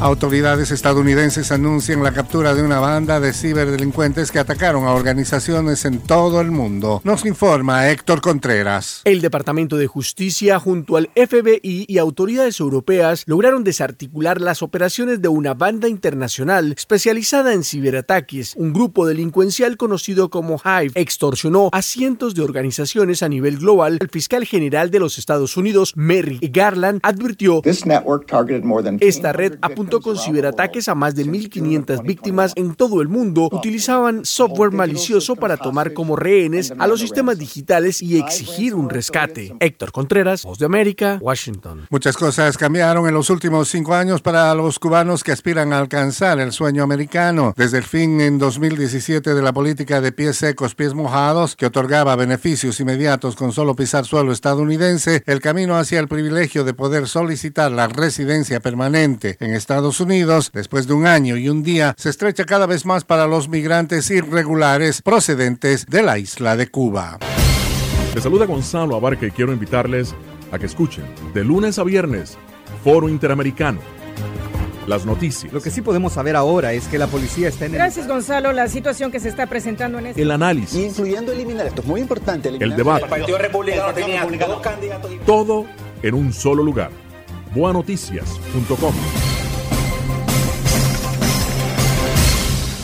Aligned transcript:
Autoridades 0.00 0.70
estadounidenses 0.72 1.50
anuncian 1.52 2.02
la 2.02 2.12
captura 2.12 2.54
de 2.54 2.62
una 2.62 2.80
banda 2.80 3.18
de 3.18 3.32
ciberdelincuentes 3.32 4.30
que 4.30 4.38
atacaron 4.38 4.84
a 4.84 4.92
organizaciones 4.92 5.86
en 5.86 6.00
todo 6.00 6.42
el 6.42 6.50
mundo. 6.50 7.00
Nos 7.02 7.24
informa 7.24 7.88
Héctor 7.90 8.20
Contreras. 8.20 9.00
El 9.04 9.22
Departamento 9.22 9.78
de 9.78 9.86
Justicia 9.86 10.60
junto 10.60 10.98
al 10.98 11.08
FBI 11.16 11.86
y 11.88 11.96
autoridades 11.96 12.60
europeas 12.60 13.24
lograron 13.26 13.64
desarticular 13.64 14.42
las 14.42 14.62
operaciones 14.62 15.22
de 15.22 15.28
una 15.28 15.54
banda 15.54 15.88
internacional 15.88 16.72
especializada 16.72 17.54
en 17.54 17.64
ciberataques. 17.64 18.54
Un 18.56 18.74
grupo 18.74 19.06
delincuencial 19.06 19.78
conocido 19.78 20.28
como 20.28 20.60
Hive 20.62 20.92
extorsionó 20.94 21.70
a 21.72 21.80
cientos 21.80 22.34
de 22.34 22.42
organizaciones 22.42 23.22
a 23.22 23.30
nivel 23.30 23.56
global. 23.56 23.96
El 24.00 24.10
fiscal 24.10 24.44
general 24.44 24.90
de 24.90 25.00
los 25.00 25.16
Estados 25.16 25.56
Unidos, 25.56 25.94
Merrick 25.96 26.54
Garland, 26.54 27.00
advirtió 27.02 27.62
esta 29.00 29.32
red 29.32 29.58
apuntó 29.62 29.85
con 29.90 30.18
ciberataques 30.18 30.88
a 30.88 30.94
más 30.94 31.14
de 31.14 31.24
1.500 31.24 32.02
víctimas 32.02 32.52
en 32.56 32.74
todo 32.74 33.00
el 33.00 33.08
mundo, 33.08 33.48
utilizaban 33.50 34.24
software 34.24 34.72
malicioso 34.72 35.36
para 35.36 35.56
tomar 35.56 35.92
como 35.92 36.16
rehenes 36.16 36.72
a 36.78 36.86
los 36.86 37.00
sistemas 37.00 37.38
digitales 37.38 38.02
y 38.02 38.18
exigir 38.18 38.74
un 38.74 38.90
rescate. 38.90 39.54
Héctor 39.60 39.92
Contreras, 39.92 40.42
Voz 40.42 40.58
de 40.58 40.66
América, 40.66 41.18
Washington. 41.22 41.86
Muchas 41.90 42.16
cosas 42.16 42.58
cambiaron 42.58 43.06
en 43.06 43.14
los 43.14 43.30
últimos 43.30 43.68
cinco 43.68 43.94
años 43.94 44.20
para 44.20 44.54
los 44.54 44.78
cubanos 44.78 45.22
que 45.22 45.32
aspiran 45.32 45.72
a 45.72 45.78
alcanzar 45.78 46.40
el 46.40 46.52
sueño 46.52 46.82
americano. 46.82 47.54
Desde 47.56 47.78
el 47.78 47.84
fin 47.84 48.20
en 48.20 48.38
2017 48.38 49.34
de 49.34 49.42
la 49.42 49.52
política 49.52 50.00
de 50.00 50.12
pies 50.12 50.36
secos, 50.36 50.74
pies 50.74 50.94
mojados, 50.94 51.56
que 51.56 51.66
otorgaba 51.66 52.16
beneficios 52.16 52.80
inmediatos 52.80 53.36
con 53.36 53.52
solo 53.52 53.76
pisar 53.76 54.04
suelo 54.04 54.32
estadounidense, 54.32 55.22
el 55.26 55.40
camino 55.40 55.76
hacia 55.76 56.00
el 56.00 56.08
privilegio 56.08 56.64
de 56.64 56.74
poder 56.74 57.08
solicitar 57.08 57.70
la 57.70 57.86
residencia 57.86 58.60
permanente 58.60 59.36
en 59.40 59.54
Estados 59.54 59.75
Estados 59.76 60.00
Unidos, 60.00 60.52
después 60.54 60.86
de 60.86 60.94
un 60.94 61.06
año 61.06 61.36
y 61.36 61.50
un 61.50 61.62
día, 61.62 61.94
se 61.98 62.08
estrecha 62.08 62.46
cada 62.46 62.64
vez 62.64 62.86
más 62.86 63.04
para 63.04 63.26
los 63.26 63.50
migrantes 63.50 64.10
irregulares 64.10 65.02
procedentes 65.02 65.84
de 65.84 66.02
la 66.02 66.16
isla 66.16 66.56
de 66.56 66.68
Cuba. 66.68 67.18
Les 68.14 68.22
saluda 68.22 68.46
Gonzalo 68.46 68.96
Abarca 68.96 69.26
y 69.26 69.30
quiero 69.32 69.52
invitarles 69.52 70.14
a 70.50 70.58
que 70.58 70.64
escuchen 70.64 71.04
de 71.34 71.44
lunes 71.44 71.78
a 71.78 71.84
viernes 71.84 72.38
Foro 72.82 73.10
Interamericano. 73.10 73.80
Las 74.86 75.04
noticias. 75.04 75.52
Lo 75.52 75.60
que 75.60 75.70
sí 75.70 75.82
podemos 75.82 76.14
saber 76.14 76.36
ahora 76.36 76.72
es 76.72 76.88
que 76.88 76.96
la 76.96 77.08
policía 77.08 77.48
está 77.48 77.66
en 77.66 77.72
el... 77.72 77.76
Gracias, 77.76 78.08
Gonzalo. 78.08 78.52
La 78.52 78.68
situación 78.68 79.12
que 79.12 79.20
se 79.20 79.28
está 79.28 79.46
presentando 79.46 79.98
en 79.98 80.06
este... 80.06 80.22
El 80.22 80.30
análisis. 80.30 80.74
Incluyendo 80.74 81.32
eliminar, 81.32 81.66
esto 81.66 81.82
es 81.82 81.86
muy 81.86 82.00
importante. 82.00 82.48
El 82.48 82.74
debate. 82.74 83.04
El 83.04 83.10
Partido 83.10 83.36
Republicano 83.36 83.92
tenía 83.92 84.24
dos 84.24 84.62
candidatos. 84.62 85.10
Todo 85.26 85.66
en 86.02 86.14
un 86.14 86.32
solo 86.32 86.62
lugar. 86.62 86.90
Boanoticias.com. 87.54 89.35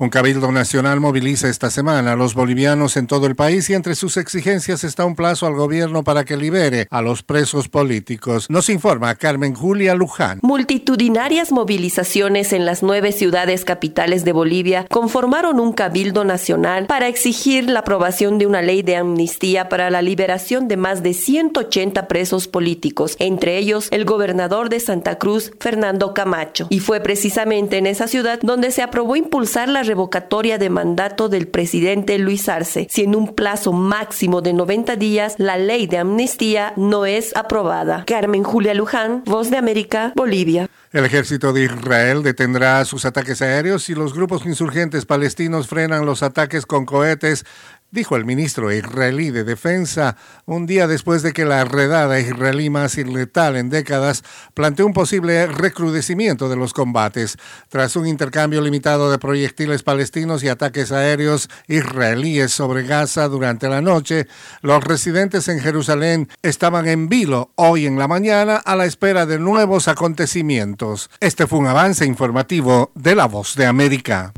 Un 0.00 0.10
cabildo 0.10 0.52
nacional 0.52 1.00
moviliza 1.00 1.48
esta 1.48 1.70
semana 1.70 2.12
a 2.12 2.16
los 2.16 2.34
bolivianos 2.34 2.96
en 2.96 3.08
todo 3.08 3.26
el 3.26 3.34
país 3.34 3.68
y 3.68 3.74
entre 3.74 3.96
sus 3.96 4.16
exigencias 4.16 4.84
está 4.84 5.04
un 5.04 5.16
plazo 5.16 5.44
al 5.48 5.54
gobierno 5.54 6.04
para 6.04 6.24
que 6.24 6.36
libere 6.36 6.86
a 6.90 7.02
los 7.02 7.24
presos 7.24 7.68
políticos. 7.68 8.48
Nos 8.48 8.68
informa 8.68 9.16
Carmen 9.16 9.54
Julia 9.54 9.96
Luján. 9.96 10.38
Multitudinarias 10.42 11.50
movilizaciones 11.50 12.52
en 12.52 12.64
las 12.64 12.84
nueve 12.84 13.10
ciudades 13.10 13.64
capitales 13.64 14.24
de 14.24 14.30
Bolivia 14.30 14.86
conformaron 14.88 15.58
un 15.58 15.72
cabildo 15.72 16.22
nacional 16.22 16.86
para 16.86 17.08
exigir 17.08 17.68
la 17.68 17.80
aprobación 17.80 18.38
de 18.38 18.46
una 18.46 18.62
ley 18.62 18.82
de 18.82 18.94
amnistía 18.94 19.68
para 19.68 19.90
la 19.90 20.00
liberación 20.00 20.68
de 20.68 20.76
más 20.76 21.02
de 21.02 21.12
180 21.12 22.06
presos 22.06 22.46
políticos, 22.46 23.16
entre 23.18 23.58
ellos 23.58 23.88
el 23.90 24.04
gobernador 24.04 24.68
de 24.68 24.78
Santa 24.78 25.18
Cruz, 25.18 25.50
Fernando 25.58 26.14
Camacho. 26.14 26.68
Y 26.70 26.78
fue 26.78 27.00
precisamente 27.00 27.78
en 27.78 27.88
esa 27.88 28.06
ciudad 28.06 28.38
donde 28.42 28.70
se 28.70 28.82
aprobó 28.82 29.16
impulsar 29.16 29.68
la 29.68 29.87
revocatoria 29.88 30.58
de 30.58 30.70
mandato 30.70 31.28
del 31.28 31.48
presidente 31.48 32.18
Luis 32.18 32.48
Arce, 32.48 32.86
si 32.90 33.02
en 33.02 33.16
un 33.16 33.34
plazo 33.34 33.72
máximo 33.72 34.40
de 34.40 34.52
90 34.52 34.94
días 34.94 35.34
la 35.38 35.56
ley 35.56 35.88
de 35.88 35.98
amnistía 35.98 36.74
no 36.76 37.06
es 37.06 37.34
aprobada. 37.36 38.04
Carmen 38.06 38.44
Julia 38.44 38.74
Luján, 38.74 39.24
Voz 39.24 39.50
de 39.50 39.56
América, 39.56 40.12
Bolivia. 40.14 40.68
El 40.90 41.04
ejército 41.04 41.52
de 41.52 41.64
Israel 41.64 42.22
detendrá 42.22 42.82
sus 42.86 43.04
ataques 43.04 43.42
aéreos 43.42 43.90
y 43.90 43.94
los 43.94 44.14
grupos 44.14 44.46
insurgentes 44.46 45.04
palestinos 45.04 45.68
frenan 45.68 46.06
los 46.06 46.22
ataques 46.22 46.64
con 46.64 46.86
cohetes 46.86 47.44
dijo 47.90 48.16
el 48.16 48.24
ministro 48.24 48.72
israelí 48.72 49.30
de 49.30 49.44
Defensa 49.44 50.16
un 50.44 50.66
día 50.66 50.86
después 50.86 51.22
de 51.22 51.32
que 51.32 51.44
la 51.44 51.64
redada 51.64 52.20
israelí 52.20 52.70
más 52.70 52.96
letal 52.96 53.56
en 53.56 53.70
décadas 53.70 54.24
planteó 54.54 54.86
un 54.86 54.92
posible 54.92 55.46
recrudecimiento 55.46 56.48
de 56.48 56.56
los 56.56 56.72
combates. 56.72 57.36
Tras 57.68 57.96
un 57.96 58.06
intercambio 58.06 58.60
limitado 58.60 59.10
de 59.10 59.18
proyectiles 59.18 59.82
palestinos 59.82 60.42
y 60.42 60.48
ataques 60.48 60.92
aéreos 60.92 61.48
israelíes 61.66 62.52
sobre 62.52 62.82
Gaza 62.82 63.28
durante 63.28 63.68
la 63.68 63.80
noche, 63.80 64.26
los 64.62 64.82
residentes 64.84 65.48
en 65.48 65.60
Jerusalén 65.60 66.28
estaban 66.42 66.88
en 66.88 67.08
vilo 67.08 67.52
hoy 67.54 67.86
en 67.86 67.98
la 67.98 68.08
mañana 68.08 68.56
a 68.56 68.76
la 68.76 68.84
espera 68.84 69.26
de 69.26 69.38
nuevos 69.38 69.88
acontecimientos. 69.88 71.10
Este 71.20 71.46
fue 71.46 71.58
un 71.58 71.66
avance 71.66 72.04
informativo 72.04 72.90
de 72.94 73.14
La 73.14 73.26
Voz 73.26 73.54
de 73.54 73.66
América. 73.66 74.32